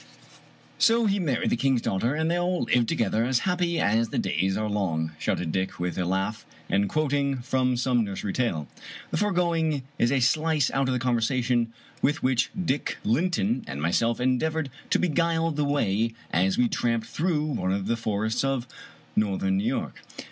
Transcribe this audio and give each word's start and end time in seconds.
"48 0.01 0.07
FUzjames 0.07 0.15
O^Brien" 0.15 0.41
So 0.87 1.05
he 1.05 1.19
married 1.19 1.49
the 1.51 1.55
king's 1.55 1.81
daughter, 1.83 2.15
and 2.15 2.31
they 2.31 2.35
all 2.35 2.63
lived 2.63 2.87
together 2.87 3.23
as 3.23 3.39
happy 3.45 3.79
as 3.79 4.09
the 4.09 4.17
days 4.17 4.57
are 4.57 4.67
long/' 4.67 5.11
shouted 5.19 5.51
Dick 5.51 5.79
with 5.79 5.95
a 5.99 6.05
laugh, 6.07 6.43
quoting 6.87 7.37
from 7.43 7.77
some 7.77 8.03
nursery 8.03 8.33
tale. 8.33 8.67
The 9.11 9.17
foregoing 9.17 9.83
is 9.99 10.11
a 10.11 10.19
slice 10.19 10.71
out 10.71 10.87
of 10.89 10.93
the 10.93 10.99
conversation 10.99 11.71
with 12.01 12.23
which 12.23 12.49
Dick 12.65 12.97
Linton 13.03 13.63
and 13.67 13.79
myself 13.79 14.19
endeavored 14.19 14.71
to 14.89 14.97
beguile 14.97 15.51
the 15.51 15.65
way, 15.65 16.15
as 16.33 16.57
we 16.57 16.67
tramped 16.67 17.05
through 17.05 17.45
one 17.45 17.71
of 17.71 17.85
the 17.85 17.95
forests 17.95 18.43
of 18.43 18.65
north 19.15 19.41
cm 19.43 19.53
New 19.57 19.65
York. 19.65 20.01